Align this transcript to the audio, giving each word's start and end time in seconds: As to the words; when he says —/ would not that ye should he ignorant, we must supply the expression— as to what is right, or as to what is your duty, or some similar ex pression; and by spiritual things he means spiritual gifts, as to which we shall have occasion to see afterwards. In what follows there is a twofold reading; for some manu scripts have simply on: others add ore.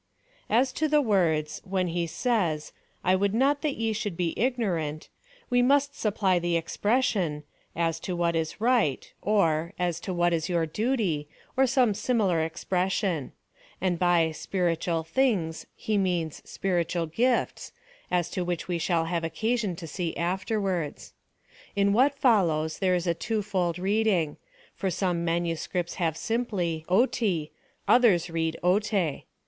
As 0.49 0.73
to 0.73 0.87
the 0.87 0.99
words; 0.99 1.61
when 1.63 1.89
he 1.89 2.07
says 2.07 2.73
—/ 2.97 3.05
would 3.05 3.35
not 3.35 3.61
that 3.61 3.75
ye 3.75 3.93
should 3.93 4.15
he 4.17 4.33
ignorant, 4.35 5.09
we 5.51 5.61
must 5.61 5.95
supply 5.95 6.39
the 6.39 6.57
expression— 6.57 7.43
as 7.75 7.99
to 7.99 8.15
what 8.15 8.35
is 8.35 8.59
right, 8.59 9.13
or 9.21 9.73
as 9.77 9.99
to 9.99 10.11
what 10.11 10.33
is 10.33 10.49
your 10.49 10.65
duty, 10.65 11.29
or 11.55 11.67
some 11.67 11.93
similar 11.93 12.39
ex 12.39 12.63
pression; 12.63 13.31
and 13.79 13.99
by 13.99 14.31
spiritual 14.31 15.03
things 15.03 15.67
he 15.75 15.99
means 15.99 16.41
spiritual 16.49 17.05
gifts, 17.05 17.71
as 18.09 18.27
to 18.31 18.43
which 18.43 18.67
we 18.67 18.79
shall 18.79 19.05
have 19.05 19.23
occasion 19.23 19.75
to 19.75 19.85
see 19.85 20.17
afterwards. 20.17 21.13
In 21.75 21.93
what 21.93 22.17
follows 22.17 22.79
there 22.79 22.95
is 22.95 23.05
a 23.05 23.13
twofold 23.13 23.77
reading; 23.77 24.37
for 24.75 24.89
some 24.89 25.23
manu 25.23 25.55
scripts 25.55 25.93
have 26.01 26.17
simply 26.17 26.85
on: 26.89 27.47
others 27.87 28.31
add 28.31 28.57
ore. 28.63 29.21